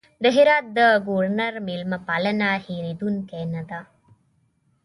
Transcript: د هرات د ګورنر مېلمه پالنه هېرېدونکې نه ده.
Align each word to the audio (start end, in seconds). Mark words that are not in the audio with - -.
د 0.23 0.25
هرات 0.35 0.65
د 0.77 0.79
ګورنر 1.07 1.53
مېلمه 1.67 1.99
پالنه 2.07 2.47
هېرېدونکې 2.65 3.41
نه 3.53 3.63
ده. 3.69 3.81